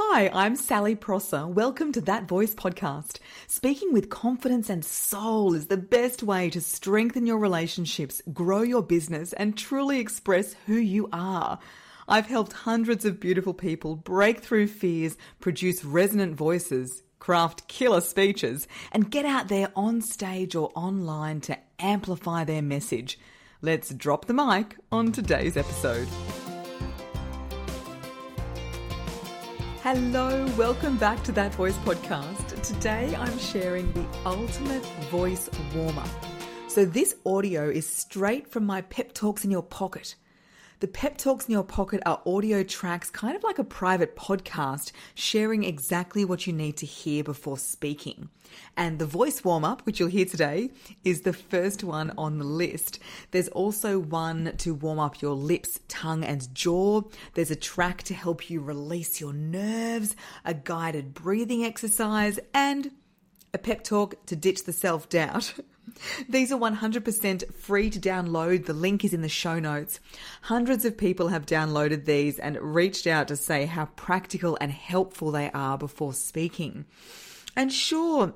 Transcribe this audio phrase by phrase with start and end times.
[0.00, 1.48] Hi, I'm Sally Prosser.
[1.48, 3.18] Welcome to That Voice podcast.
[3.48, 8.84] Speaking with confidence and soul is the best way to strengthen your relationships, grow your
[8.84, 11.58] business, and truly express who you are.
[12.06, 18.68] I've helped hundreds of beautiful people break through fears, produce resonant voices, craft killer speeches,
[18.92, 23.18] and get out there on stage or online to amplify their message.
[23.62, 26.06] Let's drop the mic on today's episode.
[29.90, 32.60] Hello, welcome back to That Voice podcast.
[32.60, 36.10] Today I'm sharing the ultimate voice warm up.
[36.66, 40.14] So, this audio is straight from my Pep Talks in Your Pocket.
[40.80, 44.92] The Pep Talks in Your Pocket are audio tracks, kind of like a private podcast,
[45.16, 48.28] sharing exactly what you need to hear before speaking.
[48.76, 50.70] And the voice warm up, which you'll hear today,
[51.02, 53.00] is the first one on the list.
[53.32, 57.02] There's also one to warm up your lips, tongue, and jaw.
[57.34, 62.92] There's a track to help you release your nerves, a guided breathing exercise, and
[63.52, 65.54] a pep talk to ditch the self doubt.
[66.28, 68.66] These are 100% free to download.
[68.66, 70.00] The link is in the show notes.
[70.42, 75.30] Hundreds of people have downloaded these and reached out to say how practical and helpful
[75.30, 76.84] they are before speaking.
[77.56, 78.34] And sure,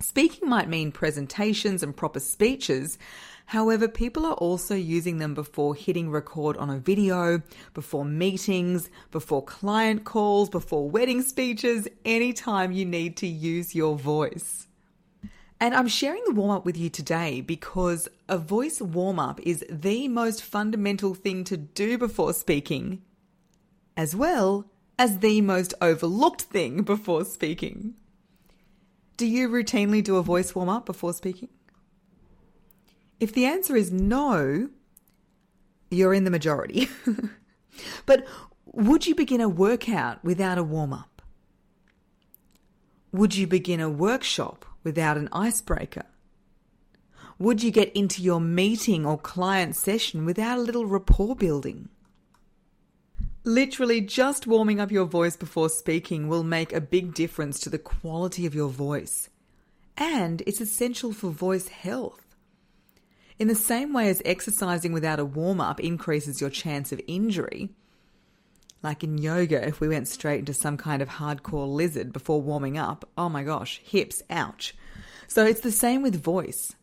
[0.00, 2.98] speaking might mean presentations and proper speeches.
[3.46, 7.40] However, people are also using them before hitting record on a video,
[7.72, 14.67] before meetings, before client calls, before wedding speeches, anytime you need to use your voice.
[15.60, 19.64] And I'm sharing the warm up with you today because a voice warm up is
[19.68, 23.02] the most fundamental thing to do before speaking,
[23.96, 24.66] as well
[24.98, 27.94] as the most overlooked thing before speaking.
[29.16, 31.48] Do you routinely do a voice warm up before speaking?
[33.18, 34.68] If the answer is no,
[35.90, 36.88] you're in the majority.
[38.06, 38.24] but
[38.66, 41.20] would you begin a workout without a warm up?
[43.10, 46.06] Would you begin a workshop without an icebreaker?
[47.38, 51.90] Would you get into your meeting or client session without a little rapport building?
[53.44, 57.78] Literally, just warming up your voice before speaking will make a big difference to the
[57.78, 59.28] quality of your voice.
[59.96, 62.24] And it's essential for voice health.
[63.38, 67.70] In the same way as exercising without a warm up increases your chance of injury,
[68.82, 72.78] like in yoga, if we went straight into some kind of hardcore lizard before warming
[72.78, 74.74] up, oh my gosh, hips, ouch.
[75.26, 76.74] So it's the same with voice.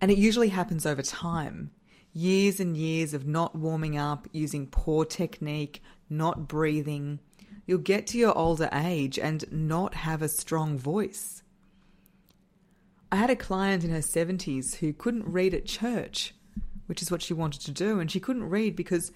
[0.00, 1.70] And it usually happens over time.
[2.12, 7.20] Years and years of not warming up, using poor technique, not breathing.
[7.66, 11.42] You'll get to your older age and not have a strong voice.
[13.10, 16.34] I had a client in her 70s who couldn't read at church,
[16.86, 19.12] which is what she wanted to do, and she couldn't read because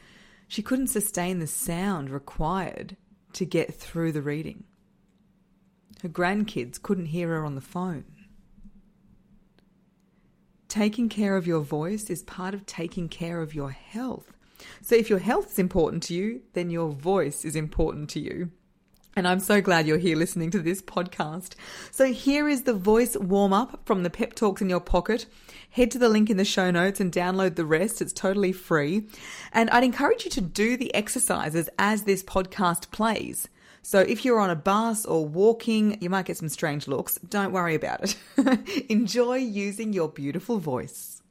[0.49, 2.97] she couldn't sustain the sound required
[3.35, 4.65] to get through the reading.
[6.03, 8.05] Her grandkids couldn't hear her on the phone.
[10.69, 14.33] Taking care of your voice is part of taking care of your health.
[14.83, 18.51] So, if your health is important to you, then your voice is important to you.
[19.19, 21.55] And I'm so glad you're here listening to this podcast.
[21.91, 25.27] So here is the voice warm up from the Pep Talks in your pocket.
[25.71, 28.01] Head to the link in the show notes and download the rest.
[28.01, 29.09] It's totally free.
[29.53, 33.49] And I'd encourage you to do the exercises as this podcast plays.
[33.83, 37.19] So if you're on a bus or walking, you might get some strange looks.
[37.29, 38.87] Don't worry about it.
[38.89, 41.25] Enjoy using your beautiful voice.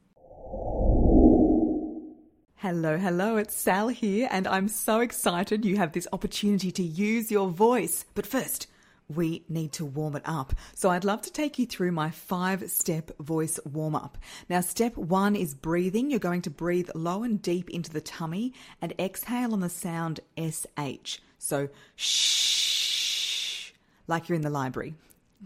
[2.60, 7.30] Hello, hello, it's Sal here, and I'm so excited you have this opportunity to use
[7.30, 8.04] your voice.
[8.16, 8.66] But first,
[9.08, 10.52] we need to warm it up.
[10.74, 14.18] So I'd love to take you through my five step voice warm up.
[14.50, 16.10] Now, step one is breathing.
[16.10, 20.18] You're going to breathe low and deep into the tummy and exhale on the sound
[20.36, 21.20] SH.
[21.38, 23.70] So shh,
[24.08, 24.94] like you're in the library.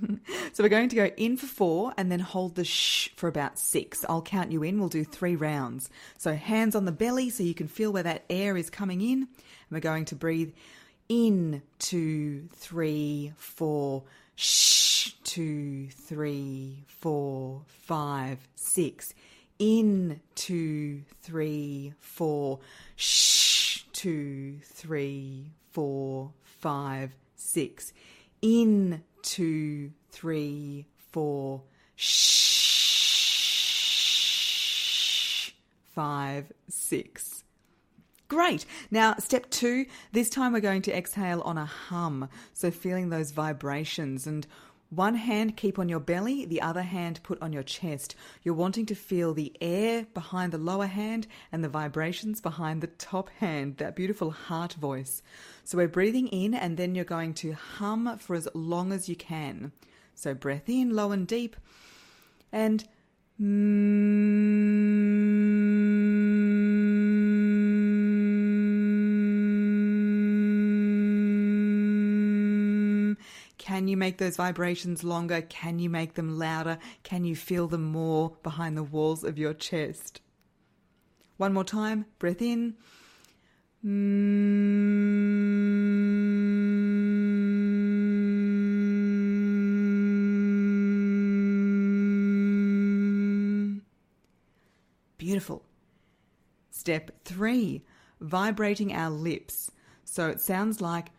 [0.53, 3.59] so we're going to go in for four and then hold the shh for about
[3.59, 4.05] six.
[4.09, 4.79] I'll count you in.
[4.79, 5.91] We'll do three rounds.
[6.19, 9.23] So hands on the belly so you can feel where that air is coming in.
[9.23, 9.29] And
[9.71, 10.53] we're going to breathe
[11.09, 14.05] in, two, three, four,
[14.37, 19.15] shh, two, three, four, five, six.
[19.59, 22.61] In, two, three, four,
[22.97, 27.93] shh, two, three, four, five, six.
[28.43, 31.62] In, two, three, four,
[31.97, 32.33] shh,
[35.94, 37.44] five, six.
[38.29, 38.67] Great.
[38.91, 42.29] Now, step two, this time we're going to exhale on a hum.
[42.55, 44.27] So, feeling those vibrations.
[44.27, 44.47] And
[44.94, 48.15] One hand keep on your belly, the other hand put on your chest.
[48.43, 52.89] You're wanting to feel the air behind the lower hand and the vibrations behind the
[52.89, 55.23] top hand, that beautiful heart voice.
[55.65, 59.17] So we're breathing in and then you're going to hum for as long as you
[59.17, 59.73] can.
[60.15, 61.56] So breath in, low and deep,
[62.53, 62.85] and
[63.41, 64.51] mm.
[73.62, 75.41] Can you make those vibrations longer?
[75.41, 76.79] Can you make them louder?
[77.05, 80.20] Can you feel them more behind the walls of your chest?
[81.37, 82.75] One more time, breath in.
[95.19, 95.64] Beautiful.
[96.73, 97.85] Step three,
[98.20, 99.70] vibrating our lips.
[100.05, 101.12] So it sounds like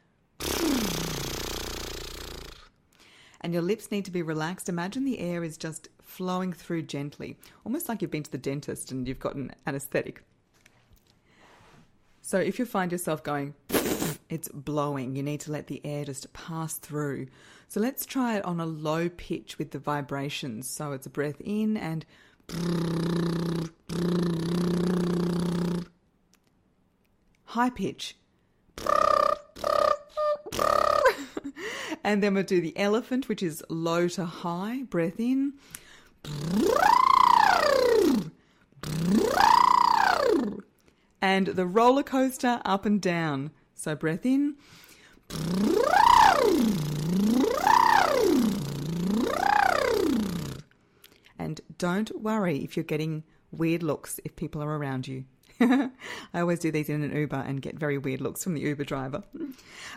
[3.43, 4.69] and your lips need to be relaxed.
[4.69, 8.91] Imagine the air is just flowing through gently, almost like you've been to the dentist
[8.91, 10.23] and you've got an anesthetic.
[12.21, 13.53] So if you find yourself going,
[14.29, 17.27] it's blowing, you need to let the air just pass through.
[17.67, 20.69] So let's try it on a low pitch with the vibrations.
[20.69, 22.05] So it's a breath in and
[27.45, 28.15] high pitch.
[32.03, 34.83] And then we'll do the elephant, which is low to high.
[34.83, 35.53] Breath in.
[41.21, 43.51] And the roller coaster up and down.
[43.73, 44.55] So breath in.
[51.39, 55.25] And don't worry if you're getting weird looks if people are around you.
[55.59, 55.89] I
[56.33, 59.23] always do these in an Uber and get very weird looks from the Uber driver.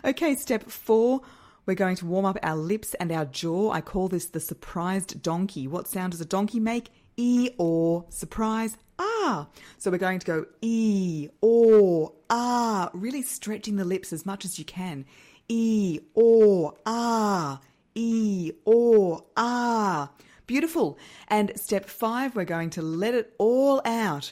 [0.05, 1.21] Okay, step four
[1.67, 3.71] we're going to warm up our lips and our jaw.
[3.71, 5.67] I call this the surprised donkey.
[5.67, 6.89] What sound does a donkey make?
[7.17, 9.47] E or surprise ah.
[9.77, 14.57] So we're going to go e or ah, really stretching the lips as much as
[14.57, 15.03] you can.
[15.49, 17.59] E or ah,
[17.95, 20.11] e or ah.
[20.45, 20.97] Beautiful.
[21.27, 24.31] And step five, we're going to let it all out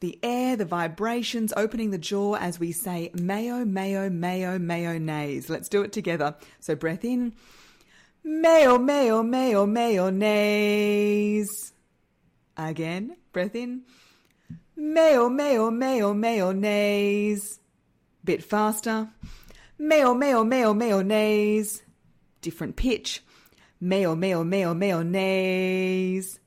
[0.00, 5.50] the air, the vibrations, opening the jaw as we say mayo, mayo, mayo, mayonnaise.
[5.50, 6.36] Let's do it together.
[6.60, 7.32] So breath in.
[8.24, 11.48] Mayo, mayo, mayo, mayonnaise.
[12.56, 13.82] Again, breath in.
[14.76, 17.58] Mayo, mayo, mayo, mayonnaise.
[18.24, 19.08] Bit faster.
[19.78, 21.82] Mayo, mayo, mayo, mayonnaise.
[22.40, 23.22] Different pitch.
[23.80, 26.38] Mayo, mayo, mayo, mayonnaise.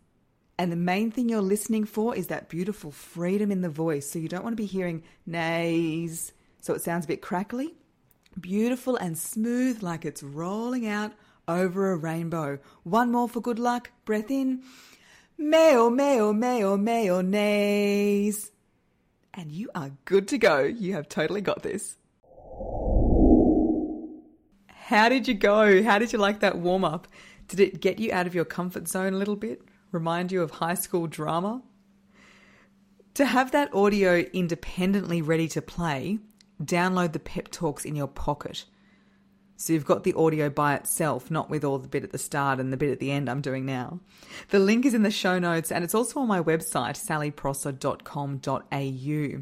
[0.62, 4.08] And the main thing you're listening for is that beautiful freedom in the voice.
[4.08, 7.74] So you don't want to be hearing nays, so it sounds a bit crackly.
[8.40, 11.14] Beautiful and smooth, like it's rolling out
[11.48, 12.60] over a rainbow.
[12.84, 13.90] One more for good luck.
[14.06, 14.62] Breath in.
[15.36, 18.52] Mayo, mayo, mayo, mayonnaise.
[19.34, 20.60] And you are good to go.
[20.60, 21.98] You have totally got this.
[24.68, 25.82] How did you go?
[25.82, 27.08] How did you like that warm up?
[27.48, 29.64] Did it get you out of your comfort zone a little bit?
[29.92, 31.62] Remind you of high school drama?
[33.16, 36.20] To have that audio independently ready to play,
[36.64, 38.66] download the pep talks in your pocket.
[39.58, 42.60] So you've got the audio by itself, not with all the bit at the start
[42.60, 44.00] and the bit at the end I'm doing now.
[44.50, 49.42] The link is in the show notes and it's also on my website, sallyprosser.com.au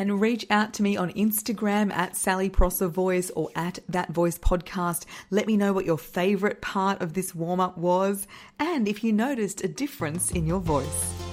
[0.00, 4.38] and reach out to me on Instagram at Sally Prosser Voice or at That Voice
[4.38, 5.04] Podcast.
[5.30, 8.26] Let me know what your favorite part of this warm up was
[8.58, 11.29] and if you noticed a difference in your voice.